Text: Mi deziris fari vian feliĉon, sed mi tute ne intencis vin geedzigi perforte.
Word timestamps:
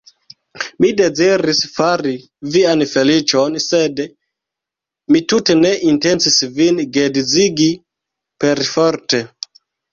Mi 0.83 0.89
deziris 1.01 1.59
fari 1.73 2.13
vian 2.55 2.85
feliĉon, 2.93 3.59
sed 3.67 4.03
mi 5.17 5.23
tute 5.35 5.59
ne 5.61 5.75
intencis 5.93 6.41
vin 6.59 6.83
geedzigi 6.99 7.71
perforte. 8.43 9.25